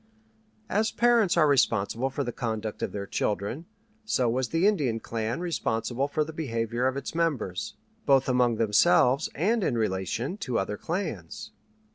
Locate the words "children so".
3.05-4.27